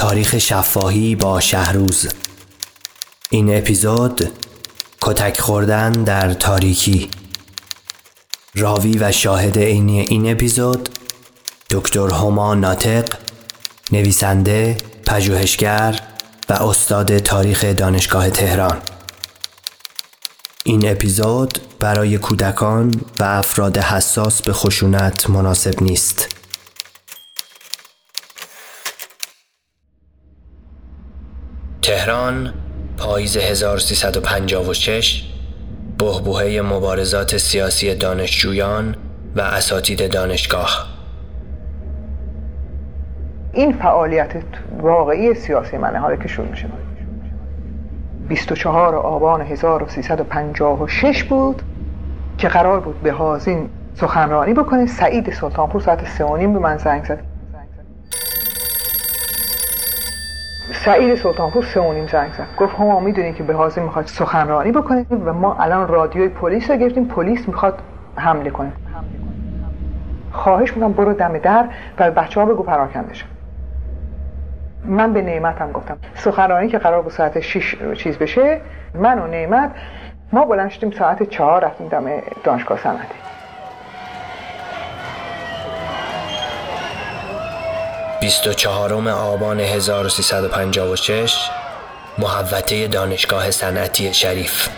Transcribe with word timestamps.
تاریخ 0.00 0.38
شفاهی 0.38 1.14
با 1.16 1.40
شهروز. 1.40 2.08
این 3.30 3.58
اپیزود 3.58 4.32
کتک 5.00 5.40
خوردن 5.40 5.92
در 5.92 6.34
تاریکی. 6.34 7.10
راوی 8.54 8.98
و 8.98 9.12
شاهد 9.12 9.58
عینی 9.58 10.00
این 10.00 10.30
اپیزود 10.30 10.88
دکتر 11.70 12.10
هما 12.10 12.54
ناطق 12.54 13.08
نویسنده 13.92 14.76
پژوهشگر 15.06 16.00
و 16.48 16.52
استاد 16.52 17.18
تاریخ 17.18 17.64
دانشگاه 17.64 18.30
تهران. 18.30 18.78
این 20.64 20.90
اپیزود 20.90 21.58
برای 21.78 22.18
کودکان 22.18 23.00
و 23.18 23.24
افراد 23.24 23.78
حساس 23.78 24.42
به 24.42 24.52
خشونت 24.52 25.30
مناسب 25.30 25.82
نیست. 25.82 26.39
تهران 31.90 32.52
پاییز 32.98 33.36
1356 33.36 35.24
بهبوهه 35.98 36.60
مبارزات 36.60 37.36
سیاسی 37.36 37.94
دانشجویان 37.94 38.96
و 39.36 39.40
اساتید 39.40 40.12
دانشگاه. 40.12 40.86
این 43.52 43.72
فعالیت 43.72 44.32
واقعی 44.80 45.34
سیاسی 45.34 45.76
منه 45.76 45.98
حالا 45.98 46.16
که 46.16 46.28
شروع 46.28 46.48
میشه. 46.48 46.66
24 48.28 48.94
آبان 48.94 49.40
1356 49.40 51.24
بود 51.24 51.62
که 52.38 52.48
قرار 52.48 52.80
بود 52.80 53.02
به 53.02 53.12
هازین 53.12 53.68
سخنرانی 53.94 54.54
بکنه. 54.54 54.86
سعید 54.86 55.32
سلطانپور 55.32 55.80
ساعت 55.80 56.08
سه 56.08 56.24
به 56.24 56.46
من 56.46 56.78
زنگ 56.78 57.04
زد. 57.04 57.29
سعید 60.72 61.14
سلطانپور 61.14 61.62
سه 61.62 61.80
و 61.80 62.08
زنگ 62.08 62.32
زد. 62.32 62.46
گفت 62.58 62.74
هما 62.74 63.00
می‌دونی 63.00 63.32
که 63.32 63.42
به 63.42 63.54
حاضر 63.54 63.82
می‌خواد 63.82 64.06
سخنرانی 64.06 64.72
بکنه 64.72 65.06
و 65.24 65.32
ما 65.32 65.54
الان 65.54 65.88
رادیوی 65.88 66.28
پلیس 66.28 66.70
رو 66.70 66.76
گرفتیم. 66.76 67.04
پلیس 67.04 67.48
می‌خواد 67.48 67.78
حمله 68.16 68.50
کنه. 68.50 68.72
خواهش 70.32 70.76
می‌کنم 70.76 70.92
برو 70.92 71.12
دم 71.12 71.38
در 71.38 71.68
و 71.98 72.10
بچه 72.10 72.40
ها 72.40 72.46
بگو 72.46 72.62
پراکنده 72.62 73.14
شد 73.14 73.26
من 74.84 75.12
به 75.12 75.22
نعمتم 75.22 75.72
گفتم. 75.72 75.96
سخنرانی 76.14 76.68
که 76.68 76.78
قرار 76.78 77.02
بود 77.02 77.12
ساعت 77.12 77.40
6 77.40 77.76
چیز 77.94 78.18
بشه 78.18 78.60
من 78.94 79.18
و 79.18 79.26
نعمت 79.26 79.70
ما 80.32 80.44
بلند 80.44 80.70
شدیم 80.70 80.90
ساعت 80.90 81.22
چهار 81.22 81.64
رفتیم 81.64 81.88
دم 81.88 82.04
دانشگاه 82.44 82.78
صنعتی. 82.78 83.14
24 88.30 89.10
آبان 89.10 89.60
1356 89.60 91.50
محوطه 92.18 92.88
دانشگاه 92.88 93.50
صنعتی 93.50 94.14
شریف. 94.14 94.68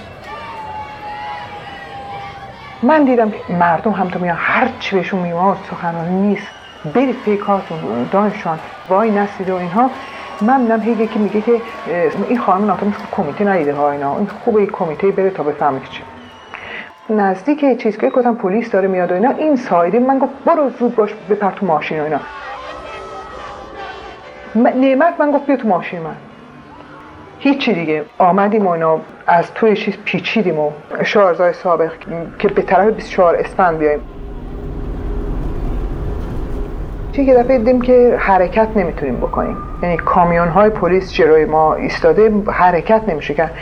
من 2.82 3.04
دیدم 3.04 3.32
مردم 3.48 3.90
هم 3.90 4.08
تو 4.08 4.18
میان 4.18 4.36
هر 4.40 4.68
چی 4.80 4.96
بهشون 4.96 5.20
میواد 5.20 5.56
سخنرانی 5.70 6.28
نیست. 6.28 6.46
برید 6.94 7.16
پی 7.24 7.36
کارتون 7.36 8.08
دانشان 8.12 8.58
وای 8.88 9.10
نستید 9.10 9.50
و 9.50 9.54
اینها. 9.54 9.90
من 10.40 10.60
میدم 10.60 10.80
هی 10.80 10.92
یکی 10.92 11.18
میگه 11.18 11.40
که 11.40 11.60
این 12.28 12.38
خانم 12.38 12.64
ناطق 12.64 12.86
کمیته 13.12 13.44
ندیده 13.44 13.74
ها 13.74 13.90
اینا. 13.90 14.16
این 14.16 14.30
خوبه 14.44 14.60
این 14.60 14.70
کمیته 14.70 15.10
بره 15.10 15.30
تا 15.30 15.42
بفهمه 15.42 15.80
که 15.80 15.86
چی. 15.86 16.02
نزدیک 17.10 17.82
چیز 17.82 17.98
که 17.98 18.10
گفتم 18.10 18.34
پلیس 18.34 18.70
داره 18.70 18.88
میاد 18.88 19.10
و 19.10 19.14
اینا 19.14 19.30
این 19.30 19.56
سایده 19.56 19.98
من 19.98 20.18
گفت 20.18 20.32
برو 20.46 20.70
زود 20.78 20.94
باش 20.94 21.10
بپر 21.30 21.50
تو 21.50 21.66
ماشین 21.66 22.00
و 22.00 22.04
اینا. 22.04 22.20
نعمت 24.54 25.14
من 25.20 25.30
گفت 25.30 25.46
بیا 25.46 25.56
تو 25.56 25.68
ماشین 25.68 26.00
من. 26.00 26.16
هیچی 27.38 27.74
دیگه. 27.74 28.04
آمدیم 28.18 28.66
و 28.66 28.70
اینا 28.70 29.00
از 29.26 29.54
توی 29.54 29.76
چیز 29.76 29.96
پیچیدیم 30.04 30.58
و 30.58 30.70
شارزای 31.04 31.52
سابق 31.52 31.92
که 32.38 32.48
به 32.48 32.62
طرف 32.62 32.94
24 32.94 33.36
اسفند 33.36 33.78
بیایم. 33.78 34.00
چه 37.12 37.22
یه 37.22 37.34
دفعه 37.34 37.58
دیدیم 37.58 37.80
که 37.80 38.16
حرکت 38.18 38.68
نمی‌تونیم 38.76 39.16
بکنیم. 39.16 39.56
یعنی 39.82 39.96
کامیون 39.96 40.48
های 40.48 40.70
پلیس 40.70 41.12
جلوی 41.12 41.44
ما 41.44 41.74
ایستاده 41.74 42.32
حرکت 42.52 43.08
نمیشه 43.08 43.34
کرد. 43.34 43.54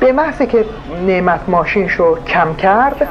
به 0.00 0.12
محض 0.12 0.42
که 0.42 0.64
نعمت 1.06 1.40
ماشین 1.48 1.88
شو 1.88 2.24
کم 2.24 2.54
کرد 2.54 3.08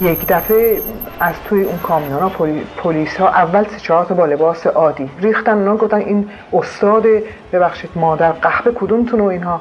یک 0.00 0.26
دفعه 0.28 0.78
از 1.20 1.34
توی 1.44 1.64
اون 1.64 1.78
کامیون 1.78 2.20
ها 2.20 2.30
پلیس 2.76 3.16
ها 3.16 3.28
اول 3.28 3.64
سه 3.64 3.78
چهار 3.78 4.04
با 4.04 4.26
لباس 4.26 4.66
عادی 4.66 5.10
ریختن 5.20 5.58
اونا 5.58 5.76
گفتن 5.76 5.96
این 5.96 6.28
استاد 6.52 7.06
ببخشید 7.52 7.90
مادر 7.96 8.32
قهوه 8.32 8.72
کدومتون 8.72 9.20
و 9.20 9.24
اینها. 9.24 9.60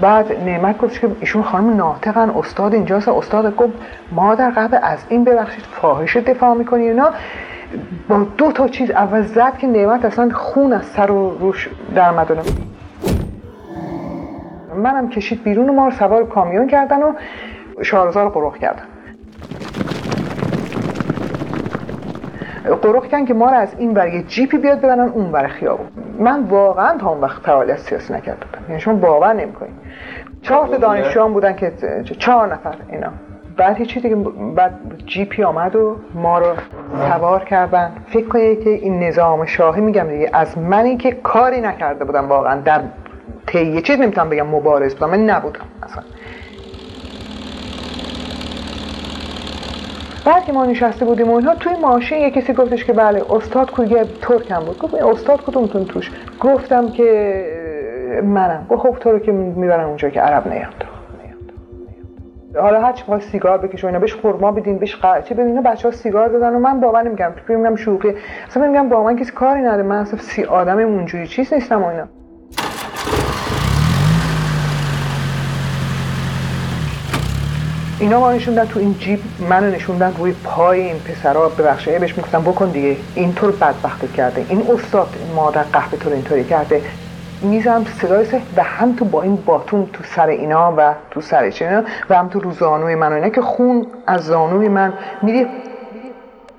بعد 0.00 0.32
نعمت 0.32 0.78
گفت 0.78 1.00
که 1.00 1.08
ایشون 1.20 1.42
خانم 1.42 1.76
ناطقن 1.76 2.30
استاد 2.30 2.74
اینجاست. 2.74 3.08
استاد 3.08 3.56
گفت 3.56 3.72
مادر 4.12 4.50
قهوه 4.50 4.78
از 4.82 4.98
این 5.08 5.24
ببخشید 5.24 5.64
فاحش 5.64 6.16
دفاع 6.16 6.54
می‌کنی 6.54 6.88
اینا. 6.88 7.10
با 8.08 8.26
دو 8.38 8.52
تا 8.52 8.68
چیز 8.68 8.90
اول 8.90 9.22
زد 9.22 9.58
که 9.58 9.66
نعمت 9.66 10.04
اصلا 10.04 10.30
خون 10.34 10.72
از 10.72 10.84
سر 10.84 11.10
و 11.10 11.38
روش 11.40 11.68
در 11.94 12.10
مدنم 12.10 12.44
منم 14.76 15.08
کشید 15.08 15.44
بیرون 15.44 15.68
و 15.68 15.72
ما 15.72 15.84
رو 15.84 15.90
سوار 15.90 16.26
کامیون 16.26 16.66
کردن 16.66 17.02
و 17.02 17.12
شارزار 17.82 18.28
قروخ 18.28 18.58
کردن 18.58 18.82
قروخ 22.82 23.06
کردن 23.06 23.24
که 23.24 23.34
ما 23.34 23.50
رو 23.50 23.56
از 23.56 23.74
این 23.78 23.94
ور 23.94 24.08
یه 24.08 24.22
جیپی 24.22 24.58
بیاد 24.58 24.78
ببرن 24.78 25.00
اون 25.08 25.32
ور 25.32 25.46
خیابون. 25.46 25.86
من 26.18 26.42
واقعا 26.42 26.98
تا 26.98 27.08
اون 27.08 27.20
وقت 27.20 27.42
فعالیت 27.42 27.78
سیاسی 27.78 28.12
نکرده 28.12 28.46
بودم. 28.46 28.64
یعنی 28.68 28.80
شما 28.80 28.94
باور 28.94 29.32
نمی‌کنید. 29.32 29.72
چهار 30.42 30.66
تا 30.66 30.76
دانشجویان 30.76 31.32
بودن 31.32 31.56
که 31.56 31.72
چهار 32.18 32.52
نفر 32.52 32.74
اینا. 32.88 33.08
بعد 33.56 33.76
هیچی 33.76 34.00
دیگه 34.00 34.16
بعد 34.56 34.74
جیپی 35.06 35.44
آمد 35.44 35.76
و 35.76 35.96
ما 36.14 36.38
رو 36.38 36.46
سوار 37.08 37.44
کردن. 37.44 37.92
فکر 38.06 38.28
کنید 38.28 38.64
که 38.64 38.70
این 38.70 39.02
نظام 39.02 39.46
شاهی 39.46 39.80
میگم 39.80 40.08
دیگه 40.08 40.30
از 40.32 40.58
منی 40.58 40.96
که 40.96 41.12
کاری 41.12 41.60
نکرده 41.60 42.04
بودم 42.04 42.28
واقعا. 42.28 42.60
در 42.60 42.80
طی 43.46 43.82
چیز 43.82 43.98
نمی‌تونم 43.98 44.28
بگم 44.30 44.46
مبارز 44.46 44.94
بودم 44.94 45.10
من 45.10 45.24
نبودم 45.30 45.64
اصلا. 45.82 46.02
بعد 50.30 50.50
ما 50.50 50.66
نشسته 50.66 51.04
بودیم 51.04 51.30
و 51.30 51.34
اینها 51.34 51.54
توی 51.54 51.72
ماشین 51.82 52.18
یه 52.18 52.30
کسی 52.30 52.52
گفتش 52.52 52.84
که 52.84 52.92
بله 52.92 53.22
استاد 53.30 53.70
کوگه 53.70 54.04
ترکم 54.22 54.60
بود. 54.60 54.78
گفت 54.78 54.94
استاد 54.94 55.40
کدومتون 55.42 55.84
توش؟ 55.84 56.10
گفتم 56.40 56.88
که 56.88 57.44
منم. 58.24 58.66
گفت 58.68 58.82
خب 58.82 58.96
تو 59.00 59.12
رو 59.12 59.18
که 59.18 59.32
می‌برن 59.32 59.84
اونجا 59.84 60.08
که 60.08 60.20
عرب 60.20 60.48
نیاد. 60.48 60.84
حالا 62.60 62.80
هر 62.80 62.92
چی 62.92 63.04
سیگار 63.20 63.58
بکش 63.58 63.84
و 63.84 63.86
اینا 63.86 63.98
بهش 63.98 64.14
خورما 64.14 64.52
بدین 64.52 64.78
بهش 64.78 64.96
قرچه 64.96 65.34
ببین 65.34 65.62
بچه 65.62 65.88
ها 65.88 65.94
سیگار 65.94 66.28
دادن 66.28 66.54
و 66.54 66.58
من 66.58 66.80
باور 66.80 67.02
نمیگم 67.02 67.32
فکر 67.46 67.56
میگم 67.56 67.76
شوخی. 67.76 68.14
اصلا 68.46 68.68
میگم 68.68 68.88
با 68.88 69.04
من 69.04 69.16
کسی 69.16 69.32
کاری 69.32 69.60
نداره. 69.60 69.82
من 69.82 69.98
اصلا 69.98 70.18
سی 70.18 70.44
آدم 70.44 70.78
اونجوری 70.78 71.26
چیز 71.26 71.54
نیستم 71.54 71.82
و 71.82 71.86
اینا. 71.86 72.08
اینا 78.00 78.20
ما 78.20 78.32
نشوندن 78.32 78.64
تو 78.64 78.80
این 78.80 78.94
جیب 78.98 79.20
منو 79.38 79.70
نشوندن 79.70 80.14
روی 80.18 80.32
پای 80.44 80.80
این 80.80 80.98
پسرا 80.98 81.48
ببخشید 81.48 82.00
بهش 82.00 82.16
می‌گفتم 82.16 82.42
بکن 82.42 82.70
دیگه. 82.70 82.96
اینطور 83.14 83.52
بدبخت 83.52 84.12
کرده. 84.12 84.46
این 84.48 84.70
استاد 84.70 85.08
این 85.18 85.34
مادر 85.34 85.62
قهوه 85.62 85.98
تو 85.98 86.10
اینطوری 86.10 86.44
کرده. 86.44 86.82
میزم 87.42 87.84
صدای 87.84 88.26
و 88.56 88.62
هم 88.62 88.96
تو 88.96 89.04
با 89.04 89.22
این 89.22 89.36
باتون 89.36 89.86
تو 89.92 90.04
سر 90.04 90.26
اینا 90.26 90.74
و 90.76 90.94
تو 91.10 91.20
سر 91.20 91.42
اینا 91.42 91.82
و 92.10 92.14
هم 92.14 92.28
تو 92.28 92.40
رو 92.40 92.50
زانوی 92.50 92.94
من 92.94 93.12
اینا 93.12 93.28
که 93.28 93.42
خون 93.42 93.86
از 94.06 94.24
زانوی 94.24 94.68
من 94.68 94.92
میری. 95.22 95.46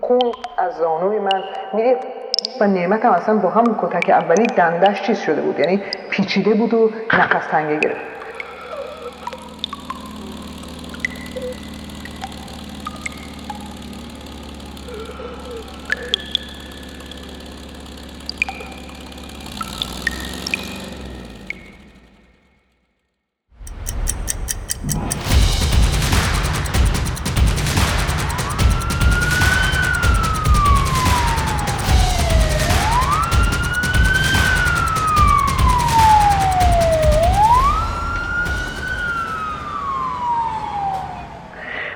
خون 0.01 0.31
از 0.57 0.74
زانوی 0.75 1.19
من 1.19 1.44
میری. 1.74 1.96
و 2.62 2.68
نعمت 2.68 3.06
هم 3.06 3.12
اصلا 3.12 3.36
با 3.36 3.50
هم 3.50 3.63
کتک 3.81 4.10
اولی 4.10 4.45
دندش 4.45 5.01
چیز 5.01 5.19
شده 5.19 5.42
بود. 5.42 5.60
یعنی 5.60 5.81
پیچیده 6.10 6.54
بود 6.54 6.74
و 6.74 6.89
نفس 7.13 7.48
تنگه 7.48 7.80
گرفت. 7.80 8.11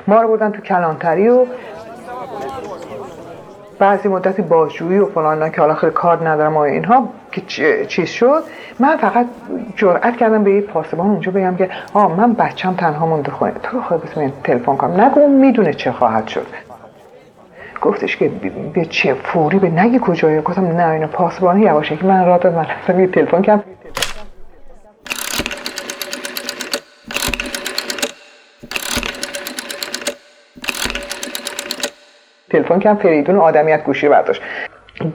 ما 0.08 0.22
رو 0.22 0.28
بردن 0.28 0.52
تو 0.52 0.62
کلانتری 0.62 1.30
و 1.30 1.46
بعضی 3.80 4.10
مدتی 4.10 4.42
بازجویی 4.42 5.00
و 5.00 5.06
فلان 5.06 5.52
که 5.52 5.62
حالا 5.62 5.74
خیلی 5.74 5.92
کار 5.92 6.30
ندارم 6.30 6.58
و 6.58 6.60
اینها 6.60 7.10
که 7.32 7.42
چیز 7.86 8.10
شد. 8.10 8.44
من 8.80 8.98
فقط 8.98 9.26
جرأت 9.76 10.18
کردم 10.18 10.44
به 10.44 10.52
یه 10.52 10.62
پاسبان 10.62 11.08
اونجا 11.10 11.32
بگم 11.32 11.56
که 11.56 11.70
آه 11.94 12.20
من 12.20 12.34
بچم 12.34 12.74
تنها 12.74 13.06
مونده 13.06 13.32
خونه. 13.32 13.52
تو 13.64 13.82
خواهد 13.82 14.04
بسیم 14.04 14.34
تلفن 14.44 14.76
کنم. 14.76 15.02
نگو 15.02 15.28
می‌دونه 15.28 15.74
چه 15.74 15.92
خواهد 15.92 16.28
شد. 16.28 16.48
گفتش 17.82 18.18
که 18.18 18.32
به 18.74 18.86
چه 18.86 19.14
فوری؟ 19.14 19.60
به 19.60 19.70
نگی 19.70 20.00
کجایی؟ 20.04 20.42
گفتم 20.42 20.66
نه 20.66 21.08
پاسبانی 21.08 21.62
یواشه 21.62 21.98
که 21.98 22.06
من 22.06 22.26
را 22.26 22.38
داد 22.38 22.56
من 22.88 23.00
یه 23.00 23.08
تلفن 23.08 23.42
کردم 23.42 23.64
تلفن 32.56 32.80
کردم 32.80 33.00
فریدون 33.00 33.38
آدمیت 33.38 33.84
گوشی 33.84 34.10
برداشت. 34.10 34.42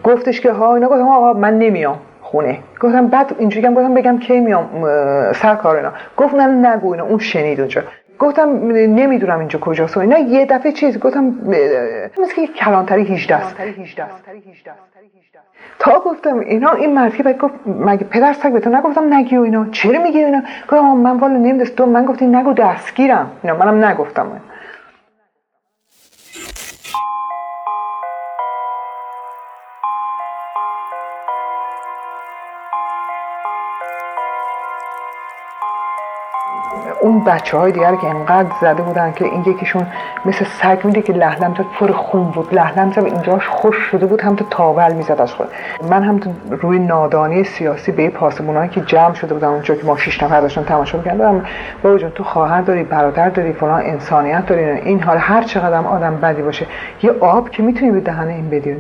گفتش 0.05 0.41
که 0.41 0.53
ها 0.53 0.75
اینا 0.75 0.89
گفتم 0.89 1.09
آقا 1.09 1.33
من 1.33 1.59
نمیام 1.59 1.99
خونه. 2.21 2.59
گفتم 2.81 3.07
بعد 3.07 3.35
اینجوری 3.39 3.67
هم 3.67 3.75
گفتم 3.75 3.95
بگم 3.95 4.19
کی 4.19 4.41
میام 4.41 4.69
سر 5.33 5.55
کار 5.55 5.77
اینا. 5.77 5.93
گفت 6.17 6.35
نه 6.35 6.47
نگو 6.47 6.93
اینا. 6.93 7.05
اون 7.05 7.19
شنید 7.19 7.61
اونجا. 7.61 7.83
گفتم 8.19 8.49
نمی‌دونم 8.73 9.39
اینجا 9.39 9.59
کجاست. 9.59 9.99
اینا 9.99 10.19
یه 10.19 10.47
دفعه 10.47 10.73
چیز 10.73 10.99
گفتم 10.99 11.25
مثل 12.19 12.35
که 12.35 12.47
کلانتری 12.47 13.03
18 13.05 13.37
است 13.37 13.57
تا 15.79 16.01
گفتم 16.01 16.39
اینا 16.39 16.71
این 16.71 16.95
مرفی 16.95 17.23
باید 17.23 17.39
گفت 17.39 17.55
مگه 17.67 18.05
پدر 18.05 18.33
سگ 18.33 18.53
به 18.53 18.61
تو 18.61 18.71
نگفتم 18.71 19.15
نگی 19.15 19.37
و 19.37 19.43
اینا. 19.43 19.67
چرا 19.73 20.03
میگی 20.03 20.19
اینا؟ 20.19 20.43
گفتم 20.63 20.85
من 20.85 21.19
والا 21.19 21.37
نمیدست 21.37 21.77
تو 21.77 21.87
من 21.87 22.05
گفتی 22.05 22.27
نگو 22.27 22.53
دستگیرم. 22.53 23.31
اینا 23.43 23.57
منم 23.57 23.85
نگفتم. 23.85 24.27
اون 37.01 37.25
بچه 37.25 37.59
های 37.59 37.73
دیگر 37.73 37.97
که 37.97 38.07
انقدر 38.07 38.49
زده 38.61 38.83
بودن 38.83 39.13
که 39.13 39.25
این 39.25 39.45
یکیشون 39.47 39.87
مثل 40.25 40.45
سگ 40.45 40.79
میده 40.85 41.03
که 41.03 41.13
لحلم 41.13 41.55
زد 41.55 41.65
پر 41.79 41.93
خون 41.93 42.25
بود. 42.25 42.55
لحلم 42.55 42.93
زد 42.93 43.05
اینجاش 43.05 43.49
خوش 43.49 43.77
شده 43.77 44.07
بود 44.07 44.21
هم 44.21 44.37
تو 44.37 44.45
تاول 44.51 44.93
می‌زد 44.93 45.21
از 45.21 45.35
خود. 45.35 45.49
من 45.91 46.03
هم 46.03 46.21
روی 46.51 46.79
نادانی 46.79 47.45
سیاسی 47.45 47.93
به 47.93 48.11
پاسبونایی 48.11 48.69
که 48.69 48.81
جمع 48.81 49.15
شده 49.15 49.35
بودن 49.35 49.49
اونجا 49.49 49.75
که 49.75 49.87
ما 49.87 49.97
شش 49.97 50.23
نفر 50.23 50.41
داشتن 50.41 50.65
تماشا 50.65 50.99
می‌کردم 50.99 51.45
بابا 51.83 51.99
جون 51.99 52.11
تو 52.11 52.25
خواهر 52.25 52.61
داری 52.61 52.83
برادر 52.83 53.29
داری 53.29 53.53
فلان 53.53 53.81
انسانیت 53.81 54.47
داری 54.47 54.65
این 54.65 55.03
حال 55.03 55.17
هر 55.19 55.43
چقدر 55.43 55.87
آدم 55.87 56.17
بدی 56.17 56.43
باشه 56.43 56.67
یه 57.03 57.11
آب 57.21 57.51
که 57.51 57.63
می‌تونی 57.63 57.91
به 57.91 58.01
دهن 58.01 58.29
این 58.29 58.51
بدی 58.51 58.77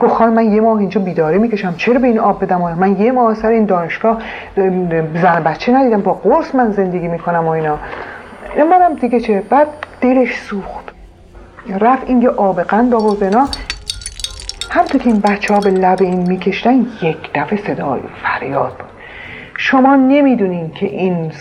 گفت 0.00 0.14
خانم 0.14 0.32
من 0.32 0.52
یه 0.52 0.60
ماه 0.60 0.78
اینجا 0.78 1.00
بیداری 1.00 1.38
می‌کشم. 1.38 1.74
چرا 1.76 1.98
به 1.98 2.06
این 2.06 2.18
آب 2.18 2.44
بدم؟ 2.44 2.60
من 2.60 3.00
یه 3.00 3.12
ماه 3.12 3.34
سر 3.34 3.48
این 3.48 3.64
دانشگاه 3.64 4.18
زن 5.22 5.42
بچه 5.44 5.72
ندیدم. 5.72 6.00
با 6.00 6.12
قرص 6.12 6.54
من 6.54 6.70
زندگی 6.70 7.08
می‌کنم 7.08 7.44
و 7.46 7.48
اینا. 7.48 7.78
منم 8.70 8.94
دیگه 8.94 9.20
چه؟ 9.20 9.42
بعد 9.50 9.66
دلش 10.00 10.40
سوخت. 10.40 10.92
رفت 11.80 12.02
این 12.06 12.22
یه 12.22 12.28
آب 12.28 12.62
قند 12.62 12.94
آورد 12.94 13.22
اینا. 13.22 13.48
همطور 14.70 15.00
که 15.00 15.10
این 15.10 15.20
بچه 15.20 15.54
ها 15.54 15.60
به 15.60 15.70
لب 15.70 16.02
این 16.02 16.28
میکشتن 16.28 16.86
یک 17.02 17.16
دفعه 17.34 17.58
صدای 17.58 18.00
فریاد 18.22 18.72
بود. 18.78 18.86
شما 19.58 19.96
نمی‌دونین 19.96 20.70
که 20.70 20.86
این 20.86 21.32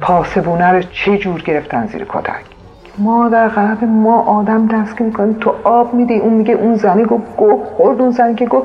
پاسبونه 0.00 0.72
رو 0.72 0.82
چه 0.82 1.18
جور 1.18 1.42
گرفتن 1.42 1.86
زیر 1.86 2.06
کتک. 2.08 2.57
ما 2.98 3.28
در 3.28 3.48
قلب 3.48 3.84
ما 3.84 4.20
آدم 4.22 4.66
دست 4.66 5.00
می‌کنیم. 5.00 5.36
تو 5.40 5.54
آب 5.64 5.94
میده 5.94 6.14
اون 6.14 6.32
میگه 6.34 6.54
اون 6.54 6.74
زنی 6.74 7.04
گو 7.04 7.18
گو 7.36 7.64
خورد 7.64 8.00
اون 8.00 8.10
زنی 8.10 8.34
که 8.34 8.46
گو 8.46 8.62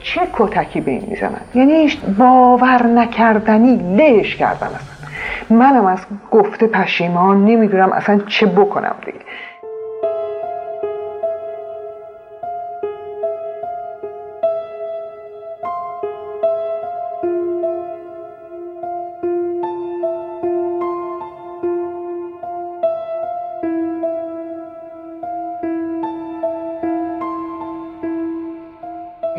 چه 0.00 0.20
کتکی 0.32 0.80
به 0.80 0.90
این 0.90 1.04
می‌زنن؟ 1.08 1.40
یعنی 1.54 1.88
باور 2.18 2.86
نکردنی 2.86 3.96
لهش 3.96 4.36
کردن 4.36 4.66
اصلا. 4.66 5.08
منم 5.58 5.86
از 5.86 5.98
گفته 6.30 6.66
پشیمان 6.66 7.44
نمی‌دونم 7.44 7.92
اصلا 7.92 8.20
چه 8.26 8.46
بکنم 8.46 8.94
دیگه. 9.06 9.18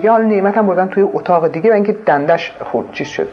دیگه 0.04 0.12
حالا 0.12 0.26
نعمت 0.26 0.58
هم 0.58 0.68
بردن 0.68 0.88
توی 0.88 1.04
اتاق 1.14 1.48
دیگه 1.48 1.70
و 1.70 1.74
اینکه 1.74 1.94
دندش 1.94 2.52
خورد. 2.60 2.92
چیز 2.92 3.08
شد. 3.08 3.28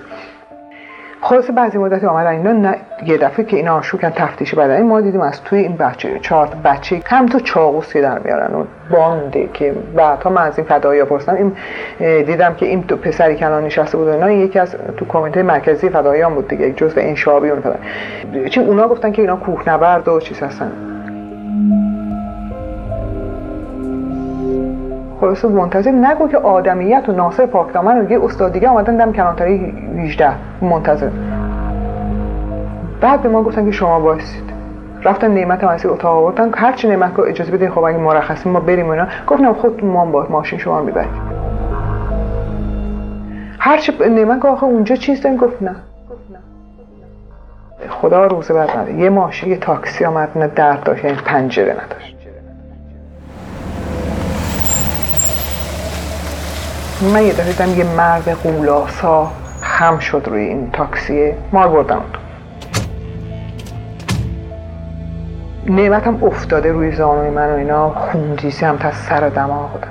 خلاص 1.21 1.51
بعضی 1.51 1.79
مدتی 1.79 2.07
آمدن 2.07 2.31
اینا 2.31 2.53
نه 2.53 2.77
یه 3.07 3.19
دفعه 3.19 3.45
که 3.45 3.57
اینا 3.57 3.83
شوکن 3.83 4.11
تفتیشی 4.11 4.57
بدن 4.57 4.83
ما 4.83 5.01
دیدیم 5.01 5.21
از 5.21 5.43
توی 5.43 5.59
این 5.59 5.77
بچه 5.77 6.19
چهار 6.19 6.49
بچه 6.65 7.03
هم 7.07 7.27
تو 7.27 7.41
چاقوسی 7.41 8.01
در 8.01 8.19
میارن 8.19 8.55
و 8.55 8.65
بانده 8.91 9.49
که 9.55 9.75
بعدها 9.97 10.31
من 10.31 10.43
از 10.43 10.59
این 10.59 10.67
فدایی 10.67 11.05
پرسیدم. 11.05 11.35
این 11.35 11.53
دیدم 12.23 12.55
که 12.55 12.67
این 12.67 12.81
دو 12.81 12.97
پسری 12.97 13.37
کنان 13.37 13.65
نشسته 13.65 13.97
بود 13.97 14.09
اینا 14.09 14.31
یکی 14.31 14.59
از 14.59 14.77
تو 14.97 15.05
کمیته 15.05 15.43
مرکزی 15.43 15.89
فداییان 15.89 16.35
بود 16.35 16.49
دیگه 16.49 16.73
جزء 16.73 17.01
این 17.01 17.15
شابی 17.15 17.51
اون 17.51 17.63
چون 18.51 18.65
اونا 18.65 18.89
گفتن 18.89 19.13
که 19.13 19.23
اینا 19.23 19.37
کوه 19.37 19.69
نبرد 19.69 20.09
و 20.09 20.21
چیز 20.21 20.43
هستن. 20.43 20.90
خلاصه 25.31 25.49
منتظر 25.49 25.91
نگو 25.91 26.29
که 26.29 26.39
آدمیت 26.39 27.09
و 27.09 27.13
ناصر 27.13 27.47
پاکدامن 27.47 27.99
و 27.99 28.11
یه 28.11 28.25
استاد 28.25 28.53
دیگه 28.53 28.69
آمدن 28.69 28.97
دم 28.97 29.13
کلانتری 29.13 29.75
18 29.99 30.33
منتظر. 30.63 31.11
بعد 33.01 33.23
به 33.23 33.29
ما 33.29 33.43
گفتن 33.43 33.65
که 33.65 33.71
شما 33.71 34.01
بایستید 34.01 34.51
رفتن 35.03 35.31
نعمت 35.31 35.65
هم 35.65 35.91
اتاق 35.91 36.17
آوردن. 36.17 36.51
هر 36.55 36.73
چی 36.73 36.89
نعمت 36.89 37.17
که 37.17 37.23
اجازه 37.23 37.53
بدین 37.53 37.71
خب 37.71 37.79
اگه 37.79 37.99
مرخصی 37.99 38.49
ما 38.49 38.61
بریم 38.61 38.91
اینا. 38.91 39.07
گفتم 39.27 39.53
خود 39.53 39.85
ما 39.85 40.05
با 40.05 40.27
ماشین 40.31 40.59
شما 40.59 40.83
می‌برید 40.83 41.11
هر 43.59 43.79
چی 43.79 43.93
نعمت 43.99 44.45
آخه 44.45 44.65
اونجا 44.65 44.97
چیز 44.97 45.23
داریم؟ 45.23 45.39
گفت 45.39 45.63
نه. 45.63 45.77
خدا 47.89 48.27
روزه 48.27 48.55
بعد 48.55 48.77
نده 48.77 48.93
یه 48.93 49.11
ماشین 49.11 49.51
یه 49.51 49.57
تاکسی 49.57 50.05
آمد 50.05 50.39
نه 50.39 50.47
درد 50.47 50.83
داشت 50.83 51.05
یعنی 51.05 51.17
پنجره 51.17 51.73
نداشت. 51.73 52.20
من 57.03 57.23
یه 57.23 57.33
دفعه 57.33 57.69
یه 57.69 57.85
مرد 57.97 58.29
قولاسا 58.29 59.31
خم 59.61 59.99
شد 59.99 60.23
روی 60.27 60.43
این 60.43 60.71
تاکسیه 60.71 61.37
مار 61.53 61.69
بردم. 61.69 62.03
نعمتم 65.67 66.25
افتاده 66.25 66.73
روی 66.73 66.93
زانوی 66.93 67.31
من 67.31 67.51
و 67.51 67.55
اینا. 67.55 67.91
خونریزی 67.91 68.65
هم 68.65 68.77
تا 68.77 68.93
سر 68.93 69.29
دماغ 69.29 69.73
بودم 69.73 69.89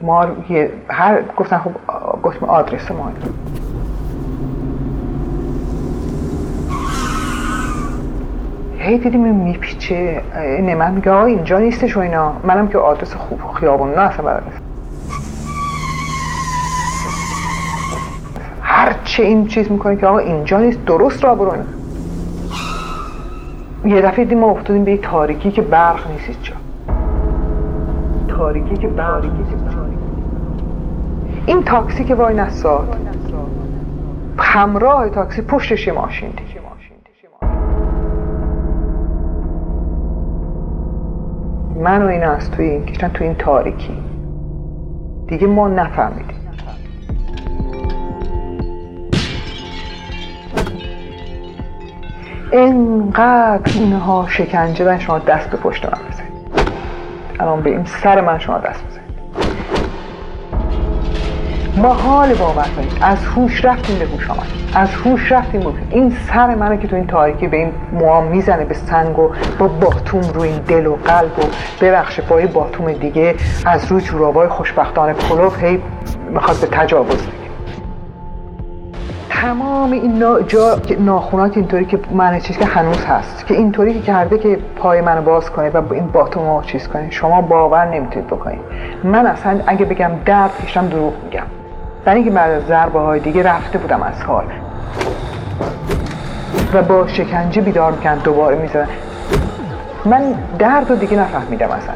مار 0.00 0.36
یه 0.48 0.70
هر 0.88 1.22
گفتن 1.36 1.58
خب 1.58 1.70
گفتم 2.22 2.46
آدرس 2.46 2.90
ما 2.90 3.12
هی 8.84 8.98
دیدیم 8.98 9.34
میپیچه. 9.34 10.22
نعمت 10.62 10.92
میگه 10.92 11.10
آقا 11.10 11.24
اینجا 11.24 11.58
نیستش 11.58 11.96
و 11.96 12.00
اینا. 12.00 12.32
منم 12.44 12.68
که 12.68 12.78
آدرس 12.78 13.14
خوب 13.14 13.40
خیابون 13.54 13.90
نه 13.90 14.00
اصلا 14.00 14.26
بلد 14.26 14.42
هر 18.62 18.94
چه 19.04 19.22
این 19.22 19.46
چیز 19.46 19.72
می‌کنه 19.72 19.96
که 19.96 20.06
آقا 20.06 20.18
اینجا 20.18 20.58
نیست 20.58 20.84
درست 20.84 21.24
را 21.24 21.34
برو 21.34 21.52
یه 23.84 24.00
دفعه 24.00 24.24
دیدیم 24.24 24.38
ما 24.38 24.50
افتادیم 24.50 24.84
به 24.84 24.92
یک 24.92 25.00
تاریکی 25.02 25.50
که 25.50 25.62
برق 25.62 26.10
نیست 26.10 26.42
جا. 26.42 26.54
تاریکی 28.28 28.76
که 28.76 28.88
برق 28.88 29.24
این 31.46 31.62
تاکسی 31.62 32.04
که 32.04 32.14
وای 32.14 32.34
نساد. 32.34 32.96
همراه 34.38 35.08
تاکسی 35.08 35.42
پشتش 35.42 35.86
یه 35.86 35.92
ماشین 35.92 36.30
دیگه. 36.30 36.63
من 41.76 42.02
و 42.02 42.06
این 42.06 42.24
از 42.24 42.50
توی 42.50 42.68
این 42.68 42.86
کشتن 42.86 43.08
توی 43.08 43.26
این 43.26 43.36
تاریکی. 43.36 43.96
دیگه 45.26 45.46
ما 45.46 45.68
نفهمیدیم. 45.68 46.36
اینقدر 52.52 53.72
اینها 53.74 54.26
شکنجه 54.28 54.84
دن 54.84 54.98
شما 54.98 55.18
دست 55.18 55.50
به 55.50 55.56
پشت 55.56 55.84
من 55.84 55.98
بزنید. 56.08 56.34
الان 57.40 57.62
به 57.62 57.70
این 57.70 57.84
سر 57.84 58.20
من 58.20 58.38
شما 58.38 58.58
دست 58.58 58.84
بزنید. 58.86 59.03
ما 61.76 61.94
حال 61.94 62.34
باور 62.34 62.66
کنید. 62.76 62.98
از 63.00 63.24
هوش 63.24 63.64
رفتیم 63.64 63.98
به 63.98 64.04
هوش 64.04 64.30
آمد. 64.30 64.46
از 64.74 64.94
هوش 64.94 65.32
رفتیم 65.32 65.60
به 65.60 65.68
این 65.90 66.16
سر 66.28 66.54
منو 66.54 66.76
که 66.76 66.88
تو 66.88 66.96
این 66.96 67.06
تاریکی 67.06 67.48
به 67.48 67.56
این 67.56 67.72
موام 67.92 68.24
می‌زنه 68.26 68.64
به 68.64 68.74
سنگ 68.74 69.18
و 69.18 69.30
با 69.58 69.68
باتوم 69.68 70.20
رو 70.20 70.40
این 70.40 70.58
دل 70.58 70.86
و 70.86 70.96
قلب 70.96 71.38
و 71.38 71.42
ببخش 71.80 72.20
با 72.20 72.40
باتوم 72.54 72.92
دیگه. 72.92 73.34
از 73.66 73.92
روی 73.92 74.00
جورابای 74.00 74.48
خوشبختانه 74.48 75.12
پلوف 75.12 75.62
هی 75.62 75.82
می‌خواد 76.30 76.56
به 76.56 76.66
تجاوز 76.66 77.28
تمام 79.28 79.92
این 79.92 80.18
نا... 80.18 80.40
جا 80.40 80.78
ناخونات 80.98 81.56
اینطوری 81.56 81.84
که 81.84 81.98
من 82.10 82.38
چیز 82.38 82.58
که 82.58 82.64
هنوز 82.64 83.04
هست. 83.04 83.46
که 83.46 83.54
اینطوری 83.54 83.94
که 83.94 84.00
کرده 84.00 84.38
که 84.38 84.58
پای 84.76 85.00
منو 85.00 85.22
باز 85.22 85.50
کنه 85.50 85.70
و 85.70 85.92
این 85.92 86.06
باتوم 86.06 86.56
رو 86.56 86.62
چیز 86.62 86.88
کنه. 86.88 87.10
شما 87.10 87.40
باور 87.40 87.84
نمی‌تونید 87.84 88.26
بکنید. 88.26 88.60
من 89.04 89.26
اصلا 89.26 89.60
اگه 89.66 89.84
بگم 89.84 90.10
درد 90.24 90.50
کشتم 90.64 90.86
دروغ 90.86 91.12
میگم 91.24 91.42
برای 92.04 92.20
اینکه 92.20 92.34
بعد 92.34 92.50
از 92.50 92.62
ضربه 92.66 93.00
های 93.00 93.20
دیگه 93.20 93.42
رفته 93.42 93.78
بودم 93.78 94.02
از 94.02 94.22
حال 94.22 94.44
و 96.74 96.82
با 96.82 97.06
شکنجه 97.06 97.62
بیدار 97.62 97.92
میکن 97.92 98.14
دوباره 98.14 98.56
می‌زدن 98.56 98.88
من 100.04 100.34
درد 100.58 100.90
رو 100.90 100.96
دیگه 100.96 101.16
نفهمیدم 101.16 101.70
اصلا. 101.70 101.94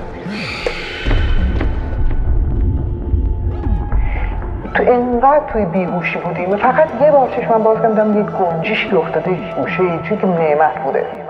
تو 4.75 4.83
انقدر 4.87 5.41
توی 5.53 5.65
بیهوشی 5.65 6.19
بودیم 6.19 6.57
فقط 6.57 6.89
یه 7.03 7.11
بار 7.11 7.29
چشمم 7.37 7.63
باز 7.63 7.83
کردم 7.83 8.21
یک 8.21 8.27
گنجیش 8.27 8.87
بیفتاده 8.87 9.39
گوشه 9.61 9.83
چون 10.09 10.19
که 10.19 10.27
نعمت 10.27 10.85
بوده. 10.85 11.28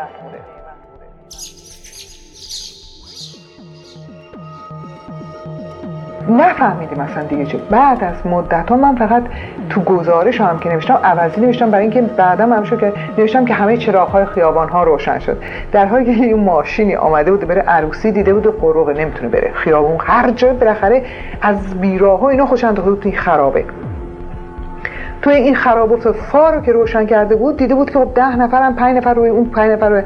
نفهمیدیم 6.31 7.01
اصلا 7.01 7.23
دیگه 7.23 7.47
چه 7.47 7.59
بعد 7.71 8.05
از 8.05 8.27
مدت 8.27 8.71
ها 8.71 8.77
من 8.77 8.95
فقط 8.97 9.23
تو 9.71 9.81
گزارش 9.81 10.41
هم 10.41 10.59
که 10.59 10.69
نوشتم 10.69 11.01
عوضی 11.05 11.41
نوشتم 11.41 11.71
برای 11.71 11.85
اینکه 11.85 12.03
بعدا 12.03 12.45
هم 12.45 12.63
که 12.63 12.93
نوشتم 13.19 13.45
که 13.45 13.55
همه 13.55 13.77
چراغ 13.77 14.09
های 14.09 14.25
خیابان 14.25 14.69
ها 14.69 14.85
روشن 14.85 15.19
شد. 15.19 15.37
در 15.73 15.87
حالی 15.87 16.19
که 16.19 16.25
اون 16.25 16.45
ماشینی 16.45 16.97
آمده 16.97 17.31
بود 17.31 17.41
بره 17.41 17.63
عروسی 17.63 18.13
دیده 18.13 18.35
بود 18.35 18.47
و 18.47 18.51
قروقه 18.51 18.93
نمی‌تونه 18.93 19.29
بره. 19.29 19.51
خیابون 19.55 19.97
هر 20.01 20.31
جا 20.31 20.53
بالاخره 20.53 21.03
از 21.43 21.81
بیراه 21.81 22.21
ها 22.21 22.29
اینا 22.29 22.47
خوش 22.47 22.65
انداخته 22.65 23.13
خرابه. 23.13 23.65
توی 25.23 25.35
این 25.35 25.55
خرابات 25.55 26.13
فار 26.13 26.55
رو 26.55 26.61
که 26.61 26.73
روشن 26.73 27.07
کرده 27.07 27.37
بود 27.37 27.57
دیده 27.57 27.75
بود 27.75 27.91
که 27.91 27.99
خب 27.99 28.15
ده 28.15 28.37
نفرم 28.37 28.77
پنج 28.77 28.97
نفر 28.97 29.15
روی 29.15 29.29
اون 29.29 29.45
پنج 29.45 29.71
نفر 29.71 29.89
روی 29.89 30.03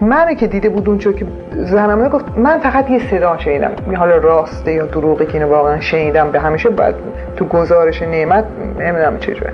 من 0.00 0.34
که 0.34 0.46
دیده 0.46 0.68
بود 0.68 0.88
اونجا 0.88 1.12
که 1.12 1.26
زنم 1.52 2.08
گفت 2.08 2.24
من 2.36 2.58
فقط 2.58 2.90
یه 2.90 2.98
صدا 2.98 3.38
شنیدم. 3.38 3.70
حالا 3.96 4.16
راسته 4.16 4.72
یا 4.72 4.86
دروغی 4.86 5.26
که 5.26 5.34
اینو 5.34 5.50
واقعا 5.50 5.80
شنیدم 5.80 6.30
به 6.30 6.40
همیشه 6.40 6.70
بعد 6.70 6.94
تو 7.36 7.44
گزارش 7.44 8.02
نعمت 8.02 8.44
نمی‌دونم 8.78 9.18
چجوره 9.18 9.52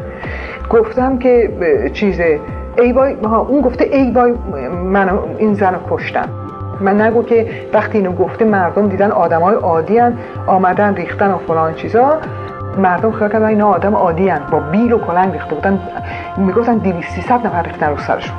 گفتم 0.71 1.19
که 1.19 1.51
چیزه 1.93 2.41
ای 2.79 2.93
بای 2.93 3.15
اون 3.49 3.61
گفته 3.61 3.85
ای 3.85 4.11
بای 4.11 4.33
من 4.85 5.19
این 5.39 5.55
زن 5.55 5.75
رو 5.75 5.97
کشتم 5.97 6.29
من 6.81 7.01
نگو 7.01 7.23
که 7.23 7.47
وقتی 7.73 7.99
اینو 7.99 8.13
گفته 8.13 8.45
مردم 8.45 8.89
دیدن 8.89 9.11
آدمای 9.11 9.55
عادی 9.55 9.99
هن 9.99 10.19
آمدن 10.47 10.95
ریختن 10.95 11.31
و 11.31 11.39
فلان 11.39 11.75
چیزا. 11.75 12.19
مردم 12.79 13.13
خیال 13.13 13.31
کردن 13.31 13.47
اینا 13.47 13.69
آدم 13.69 13.95
عادی 13.95 14.29
هن. 14.29 14.51
با 14.51 14.61
بیل 14.61 14.93
و 14.93 14.99
کلنگ 14.99 15.33
ریخته 15.33 15.55
بودن. 15.55 15.81
می‌گفتن 16.37 16.79
200 16.79 17.09
300 17.11 17.47
نفر 17.47 17.63
ریختن 17.63 17.91
رو 17.91 17.99
سرشون. 17.99 18.37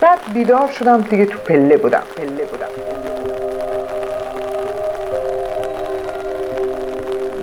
بعد 0.00 0.18
بیدار 0.34 0.68
شدم 0.68 1.00
دیگه 1.00 1.26
تو 1.26 1.38
پله 1.38 1.76
بودم. 1.76 2.02
پله 2.16 2.44
بودم. 2.44 2.66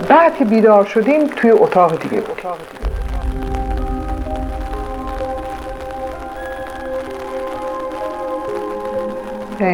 بعد 0.08 0.36
که 0.36 0.44
بیدار 0.44 0.84
شدیم 0.84 1.26
توی 1.26 1.50
اتاق 1.50 1.98
دیگه 1.98 2.20
بود. 2.20 2.87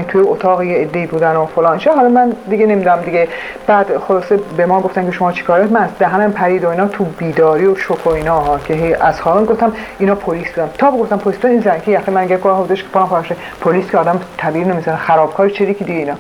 توی 0.09 0.21
اتاق 0.21 0.63
یه 0.63 0.79
عده‌ای 0.79 1.07
بودن 1.07 1.37
و 1.37 1.47
فلان. 1.47 1.81
حالا 1.97 2.09
من 2.09 2.33
دیگه 2.51 2.67
نمی‌دونم 2.67 3.01
دیگه. 3.01 3.29
بعد 3.67 3.99
خلاصه 3.99 4.41
به 4.57 4.67
ما 4.67 4.81
گفتن 4.81 5.07
که 5.07 5.13
شما 5.13 5.33
چیکار 5.33 5.63
من 5.63 5.81
از 5.81 5.91
دهنم 5.99 6.33
پرید 6.33 6.65
و 6.65 6.69
اینا 6.69 6.89
تو 6.89 7.05
بیداری 7.05 7.67
و 7.67 7.75
شوک 7.75 8.07
و 8.07 8.11
اینا 8.11 8.41
ها 8.41 8.59
که 8.59 9.05
از 9.05 9.21
حالا 9.21 9.45
گفتم 9.45 9.73
اینا 9.99 10.15
پلیس 10.15 10.51
بودن. 10.51 10.69
تا 10.79 10.91
گفتم 10.91 11.17
پلیس 11.17 11.45
این 11.45 11.61
زنگی 11.61 11.93
یخه 11.93 12.13
من 12.13 12.27
گه 12.27 12.37
کار 12.37 12.67
که 12.67 12.83
پام 12.93 13.25
پلیس 13.61 13.91
که 13.91 13.99
آدم 13.99 14.21
طبیعی 14.37 14.65
نمی‌زنه 14.65 14.97
خرابکار 14.97 15.49
که 15.49 15.65
دیگه 15.65 15.95
اینا. 15.95 16.15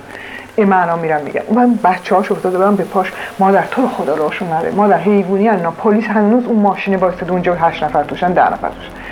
این 0.57 0.69
معنا 0.69 0.97
میرم 0.97 1.21
میگن 1.25 1.41
من 1.55 1.79
بچه 1.85 2.17
هاش 2.17 2.33
افتاده 2.33 2.59
برم 2.59 2.77
به 2.77 2.85
پاش. 2.85 3.13
مادر 3.39 3.65
تو 3.71 3.89
خدا 3.89 4.15
روشون 4.15 4.49
نره 4.49 4.71
مادر 4.71 4.99
حیوانی 4.99 5.49
اینا 5.49 5.71
پلیس 5.71 6.05
هنوز 6.07 6.47
اون 6.47 6.59
ماشین 6.59 6.97
وایساده 6.97 7.33
اونجا 7.33 7.55
هشت 7.55 7.83
نفر 7.83 8.03
توشن 8.03 8.33
ده 8.33 8.53
نفر 8.53 8.69
توشن. 8.69 9.04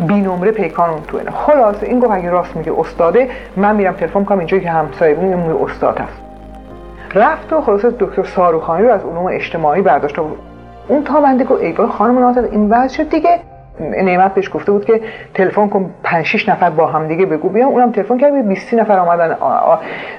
بی 0.00 0.14
نمره 0.14 0.50
پیکان 0.50 0.90
اون 0.90 1.02
تو 1.02 1.18
خلاصه 1.30 1.86
این 1.86 2.00
گفت 2.00 2.10
اگه 2.12 2.30
راست 2.30 2.56
میگه 2.56 2.72
استاده 2.78 3.28
من 3.56 3.76
میرم 3.76 3.92
تلفن 3.92 4.24
کنم 4.24 4.38
اینجا 4.38 4.58
که 4.58 4.70
همسایه 4.70 5.14
بود 5.14 5.24
این 5.24 5.56
استاد 5.64 5.98
هست. 5.98 6.22
رفت 7.14 7.52
و 7.52 7.60
خلاصه 7.60 7.90
دکتر 7.90 8.24
ساروخانی 8.24 8.86
رو 8.86 8.92
از 8.92 9.00
علوم 9.00 9.26
اجتماعی 9.26 9.82
برداشت 9.82 10.16
اون 10.88 11.04
تا 11.04 11.20
بنده 11.20 11.44
گفت 11.44 11.62
ای 11.62 11.74
خانم 11.74 12.18
نازد 12.18 12.44
این 12.44 12.70
وضع 12.70 12.96
شد 12.96 13.10
دیگه. 13.10 13.40
نعمت 13.80 14.34
بهش 14.34 14.50
گفته 14.54 14.72
بود 14.72 14.84
که 14.84 15.00
تلفن 15.34 15.68
کن 15.68 15.90
5 16.02 16.26
6 16.26 16.48
نفر 16.48 16.70
با 16.70 16.86
هم 16.86 17.08
دیگه 17.08 17.26
بگو 17.26 17.48
بیام 17.48 17.68
اونم 17.68 17.92
تلفن 17.92 18.18
کرد 18.18 18.48
20 18.48 18.74
نفر 18.74 18.98
آمدن 18.98 19.36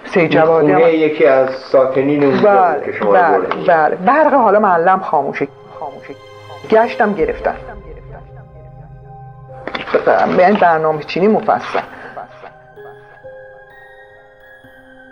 سه 0.06 0.28
جوادی 0.28 0.74
خونه 0.74 0.94
یکی 0.94 1.26
از 1.26 1.50
ساکنین 1.50 2.24
اونجا 2.24 2.50
بله 2.50 3.12
بله 3.12 3.48
بله. 3.68 3.96
برق 3.96 4.34
حالا 4.34 4.60
معلم 4.60 5.00
خاموشه 5.00 5.48
خاموشه 5.80 6.14
گشتم 6.70 7.14
گرفتن 7.14 7.56
به 9.94 10.60
برنامه 10.62 11.04
چینی 11.04 11.28
مفصل. 11.28 11.80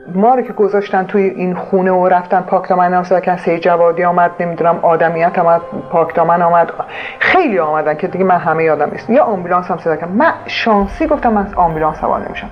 ما 0.07 0.35
رو 0.35 0.41
که 0.41 0.53
گذاشتن 0.53 1.05
توی 1.05 1.23
این 1.23 1.55
خونه 1.55 1.91
و 1.91 2.07
رفتن 2.07 2.41
پاک 2.41 2.69
دامن 2.69 2.93
هم 2.93 3.21
که 3.21 3.37
سه 3.37 3.59
جوادی 3.59 4.03
آمد 4.03 4.31
نمی‌دونم 4.39 4.79
آدمیت 4.81 5.39
آمد 5.39 5.61
پاک 5.91 6.15
دامن 6.15 6.41
آمد. 6.41 6.71
خیلی 7.19 7.59
آمدن 7.59 7.95
که 7.95 8.07
دیگه 8.07 8.25
من 8.25 8.37
همه 8.37 8.63
یادم 8.63 8.89
نیست. 8.91 9.09
یا 9.09 9.23
آمبولانس 9.23 9.71
هم 9.71 9.77
صدا 9.77 9.95
کردم. 9.95 10.11
من 10.11 10.33
شانسی 10.45 11.07
گفتم 11.07 11.33
من 11.33 11.45
از 11.45 11.53
آمبولانس 11.53 11.97
سوار 11.97 12.25
نمیشم. 12.25 12.49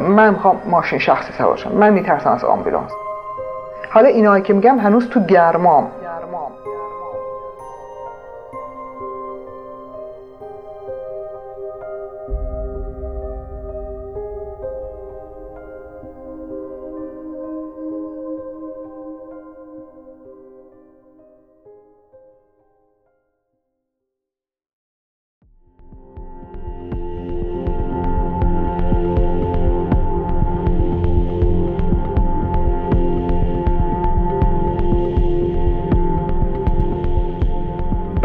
من 0.00 0.30
می‌خوام 0.30 0.60
ماشین 0.66 0.98
شخصی 0.98 1.32
سوار 1.32 1.56
شم. 1.56 1.72
من 1.72 1.92
میترسم 1.92 2.30
از 2.30 2.44
آمبولانس. 2.44 2.90
حالا 3.90 4.08
اینایی 4.08 4.42
که 4.42 4.52
میگم 4.52 4.78
هنوز 4.78 5.10
تو 5.10 5.20
گرمام. 5.20 5.90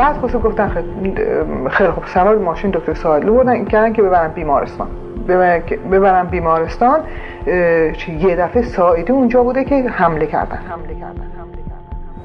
بعد 0.01 0.17
خودشو 0.17 0.39
گفتن 0.39 0.69
خیلی 1.69 1.89
خوب 1.89 2.05
سوار 2.05 2.37
ماشین 2.37 2.71
دکتر 2.71 2.93
ساحلی 2.93 3.29
بردن 3.29 3.65
کردن 3.65 3.93
که 3.93 4.01
ببرن 4.01 4.27
بیمارستان. 4.27 4.87
ببرن 5.91 6.23
بیمارستان 6.23 6.99
یه 8.19 8.35
دفعه 8.35 8.61
سایدی 8.61 9.13
اونجا 9.13 9.43
بوده 9.43 9.63
که 9.63 9.89
حمله 9.89 10.25
کردن. 10.25 10.59
حمله 10.69 10.95
کردن 10.99 11.27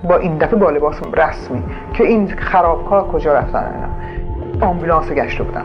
با 0.08 0.16
این 0.16 0.38
دفعه 0.38 0.58
با 0.58 0.70
لباس 0.70 1.02
رسمی 1.16 1.62
که 1.92 2.04
این 2.04 2.28
خرابکار 2.28 3.08
کجا 3.08 3.34
رفتن 3.34 3.64
اینا. 3.74 4.66
آمبولانس 4.66 5.12
گشته 5.12 5.44
بودن. 5.44 5.64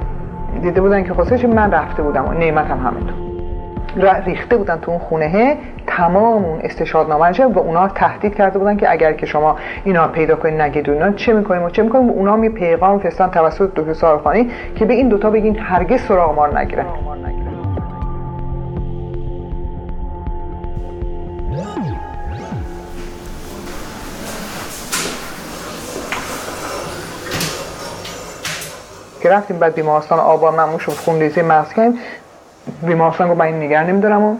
دیده 0.62 0.82
بودن 0.82 1.04
که 1.04 1.14
خودش 1.14 1.46
من 1.46 1.72
رفته 1.72 2.04
بودم 2.04 2.26
و 2.26 2.34
نعمت 2.34 2.66
هم 2.66 2.78
همینطور 2.78 3.31
ریخته 4.26 4.58
بودن 4.58 4.80
تو 4.80 4.92
اون 4.92 5.00
خونه 5.00 5.58
تمام 5.88 6.46
اون 6.46 6.60
استشهادنامه 6.64 7.46
و 7.46 7.60
اونا 7.60 7.88
تهدید 7.88 8.36
کرده 8.36 8.60
بودن 8.60 8.78
که 8.78 8.92
اگر 8.92 9.14
که 9.14 9.26
شما 9.26 9.56
اینا 9.84 10.08
پیدا 10.08 10.36
کنید 10.36 10.62
نگید 10.62 10.90
اینا 10.90 11.12
چه 11.12 11.34
می‌کنیم؟ 11.34 11.64
و 11.64 11.70
چه 11.70 11.84
می‌کنیم؟ 11.84 12.10
و 12.10 12.14
اونا 12.14 12.36
می 12.36 12.50
پیغام 12.50 13.00
فرستن 13.00 13.28
توسط 13.28 13.74
دکتر 13.76 13.94
سارخانی 13.94 14.52
که 14.76 14.86
به 14.86 14.94
این 14.94 15.10
دوتا 15.10 15.30
بگین 15.30 15.60
هرگز 15.60 16.02
سراغ 16.02 16.36
ما 16.36 16.48
نگیرن. 16.48 16.86
که 29.22 29.30
رفتیم 29.30 29.60
بعد 29.60 29.76
بیمارستان 29.76 30.20
آبا 30.20 30.52
ممنون 30.52 30.78
شد 30.78 30.92
خونریزی 30.92 31.42
مغز 31.42 31.74
کردیم. 31.74 32.00
بیمارستان 32.84 33.30
گفت 33.30 33.38
من 33.40 33.46
این 33.46 33.60
نگه 33.60 33.84
نمیدارم 33.84 34.24
و 34.24 34.36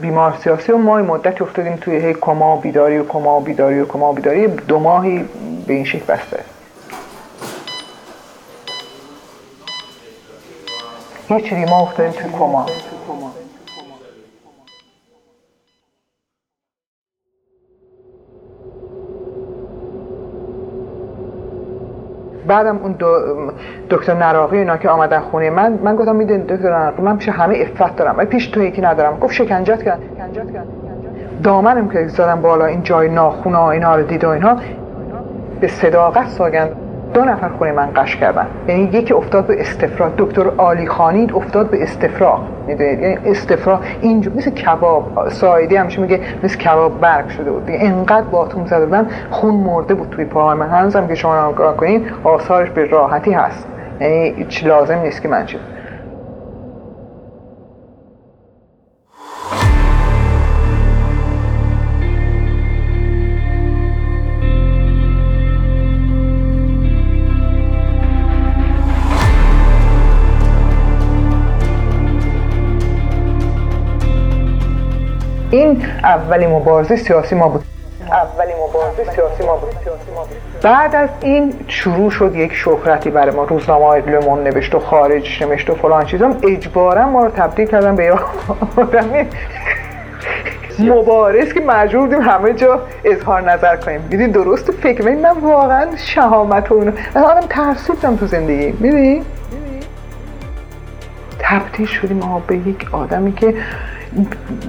بیمار 0.00 0.38
سیاسی 0.42 0.72
و 0.72 0.76
ما 0.76 0.96
مدتی 0.96 1.44
افتادیم 1.44 1.76
توی 1.76 1.96
هی 1.96 2.14
کما 2.14 2.56
بیداری 2.56 2.98
و 2.98 3.04
کما 3.04 3.40
بیداری 3.40 3.80
و 3.80 3.84
کما 3.84 4.12
بیداری. 4.12 4.46
دو 4.46 4.78
ماهی 4.78 5.24
به 5.66 5.74
این 5.74 5.84
شکل 5.84 6.04
بسته. 6.04 6.44
چیزی 11.28 11.64
ما 11.64 11.80
افتادیم 11.80 12.12
توی 12.12 12.30
کما. 12.30 12.66
بعدم 22.48 22.78
اون 22.82 22.94
دکتر 23.90 24.14
نراقی 24.14 24.58
اینا 24.58 24.76
که 24.76 24.88
آمدن 24.88 25.20
خونه 25.20 25.50
من 25.50 25.78
من 25.82 25.96
گفتم 25.96 26.16
می‌دونی 26.16 26.42
دکتر 26.42 26.78
نراقی 26.78 27.02
من 27.02 27.16
پیش 27.16 27.28
همه 27.28 27.56
افت 27.58 27.96
دارم. 27.96 28.14
ولی 28.18 28.26
پیش 28.26 28.46
تو 28.46 28.62
یکی 28.62 28.82
ندارم. 28.82 29.18
گفت 29.18 29.32
شکنجت 29.32 29.82
کردن 29.82 30.00
دامنم 31.42 31.88
که 31.88 32.08
زدم 32.08 32.40
بالا 32.40 32.64
این 32.64 32.82
جای 32.82 33.08
ناخونا 33.08 33.70
اینا 33.70 33.96
رو 33.96 34.02
دید 34.02 34.24
و 34.24 34.28
اینها 34.28 34.56
به 35.60 35.68
صداقت 35.68 36.28
ساگند. 36.28 36.70
دو 37.18 37.24
نفر 37.24 37.48
خونه 37.48 37.72
من 37.72 37.90
قش 37.96 38.16
کردن. 38.16 38.46
یعنی 38.68 38.82
یکی 38.82 39.14
افتاد 39.14 39.46
به 39.46 39.60
استفراغ. 39.60 40.10
دکتر 40.18 40.46
عالی 40.58 40.86
خانی 40.86 41.30
افتاد 41.34 41.70
به 41.70 41.82
استفراغ. 41.82 42.40
می‌دونید؟ 42.66 43.00
یعنی 43.00 43.18
استفراغ 43.26 43.80
اینجا 44.00 44.30
مثل 44.36 44.50
کباب. 44.50 45.28
سایدی 45.28 45.76
همیشه 45.76 46.00
میگه 46.00 46.20
مثل 46.42 46.58
کباب 46.58 47.00
برگ 47.00 47.28
شده 47.28 47.50
بود. 47.50 47.66
دیگه 47.66 47.78
انقدر 47.82 48.26
باتوم 48.26 48.66
زده 48.66 48.86
بودن 48.86 49.06
خون 49.30 49.54
مرده 49.54 49.94
بود 49.94 50.08
توی 50.10 50.24
پاهای 50.24 50.58
من 50.58 50.68
هنوزم 50.68 51.06
که 51.06 51.14
شما 51.14 51.50
نگاه 51.50 51.76
کنین 51.76 52.06
آثارش 52.24 52.70
به 52.70 52.84
راحتی 52.84 53.32
هست. 53.32 53.66
یعنی 54.00 54.46
لازم 54.62 54.98
نیست 54.98 55.22
که 55.22 55.28
من 55.28 55.46
چیز 55.46 55.60
این 75.58 75.86
اولی 76.04 76.46
مبارزه 76.46 76.96
سیاسی 76.96 77.34
ما 77.34 77.48
بود. 77.48 77.64
اولی 78.10 78.52
مبارزه 78.68 79.12
سیاسی 79.14 79.44
ما 79.44 79.56
بود. 79.56 79.74
بعد 80.62 80.94
از 80.94 81.08
این 81.20 81.54
شروع 81.68 82.10
شد 82.10 82.34
یک 82.34 82.52
شهرتی 82.54 83.10
برای 83.10 83.34
ما. 83.36 83.44
روزنامه 83.44 83.84
های 83.84 84.00
لمون 84.00 84.44
نوشت 84.44 84.74
و 84.74 84.78
خارج 84.78 85.42
نوشت 85.42 85.70
و 85.70 85.74
فلان 85.74 86.04
چیزا 86.04 86.30
اجبارا 86.42 87.08
ما 87.08 87.24
رو 87.24 87.30
تبدیل 87.30 87.66
کردن 87.66 87.96
به 87.96 88.14
آدمی 88.76 89.26
مبارز 90.92 91.52
که 91.52 91.60
مجبور 91.60 92.06
بودیم 92.06 92.20
همه 92.20 92.52
جا 92.52 92.80
اظهار 93.04 93.52
نظر 93.52 93.76
کنیم. 93.76 94.00
میدین 94.10 94.30
درست 94.30 94.70
فکر 94.70 95.02
من 95.02 95.30
واقعا 95.30 95.86
شهامت 95.96 96.72
و 96.72 96.74
اونو 96.74 96.92
آدم 97.14 97.46
ترسیدم 97.50 98.16
تو 98.16 98.26
زندگی. 98.26 98.74
میدین 98.80 99.24
تبدیل 101.38 101.86
شدیم 101.86 102.16
ما 102.16 102.42
به 102.46 102.56
یک 102.56 102.88
آدمی 102.92 103.32
که 103.32 103.54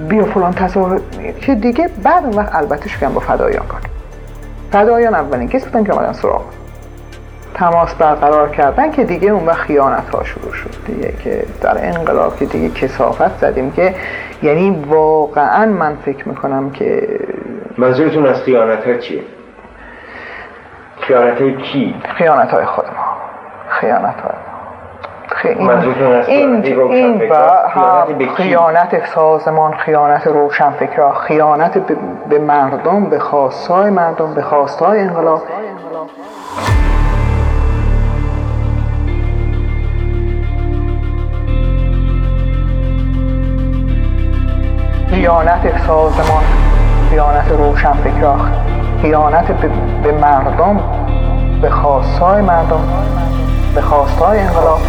بیا 0.10 0.26
فلان 0.26 0.54
تصاویر 0.54 1.02
که 1.42 1.56
دیگه؟ 1.56 1.90
بعد 2.04 2.26
اون 2.26 2.36
وقت 2.36 2.56
البته 2.56 2.90
شکم 2.90 3.14
با 3.14 3.20
فدایان 3.20 3.68
کار 3.68 3.82
فدایان 4.72 5.16
اولین 5.16 5.50
کسی 5.50 5.66
بودن 5.66 5.84
که 5.84 5.94
آمدن 5.94 6.14
سراغ. 6.14 6.42
تماس 7.54 7.94
برقرار 7.94 8.50
کردن 8.50 8.92
که 8.92 9.04
دیگه 9.04 9.30
اون 9.30 9.46
وقت 9.46 9.58
خیانت 9.58 10.10
ها 10.10 10.24
شروع 10.24 10.54
شد. 10.54 10.70
دیگه 10.88 11.14
که 11.24 11.44
در 11.62 11.88
انقلاب 11.88 12.38
که 12.38 12.46
دیگه 12.46 12.70
کسافت 12.70 13.40
زدیم 13.40 13.72
که 13.72 13.96
یعنی 14.44 14.86
واقعا 14.90 15.66
من 15.66 15.96
فکر 15.96 16.30
می‌کنم 16.30 16.70
که 16.70 17.20
منظورتون 17.78 18.26
از 18.26 18.42
خیانت 18.42 18.88
ها 18.88 18.98
چیه؟ 18.98 19.22
خیانت 21.02 21.42
های 21.42 21.58
کی؟ 21.58 21.96
خیانت 22.18 22.52
های 22.52 22.66
خود 22.66 22.86
ما. 22.86 23.18
خیانت 23.70 24.22
های 24.22 24.34
این 25.46 25.70
این 26.28 26.66
این 26.92 27.32
و 27.32 28.36
خیانت 28.36 29.06
سازمان 29.06 29.74
خیانت 29.74 30.28
روشنفکرها 30.28 31.14
خیانت 31.14 31.78
به 32.30 32.40
مردم 32.40 33.06
به 33.06 33.20
خواستهای 33.20 33.90
مردم 33.90 34.34
به 34.34 34.42
خواستهای 34.42 35.00
انقلاب. 35.00 35.42
خیانت 45.10 45.88
سازمان 45.88 46.44
خیانت 47.10 47.52
روشنفکرها 47.52 48.38
خیانت 49.02 49.52
به 50.04 50.12
مردم 50.12 50.80
به 51.62 51.70
خواستهای 51.70 52.42
مردم. 52.42 52.84
به 53.80 53.86
خواستهای 53.86 54.40
انقلاب 54.40 54.80